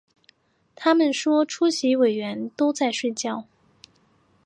[0.75, 3.45] 他们说出席委员都在睡觉